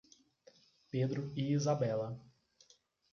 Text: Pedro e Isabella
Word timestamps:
Pedro 0.89 1.31
e 1.35 1.53
Isabella 1.53 2.19